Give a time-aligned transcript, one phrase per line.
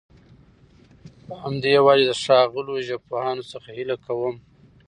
[1.25, 4.35] په همدي وجه د ښاغلو ژبپوهانو څخه هيله کوم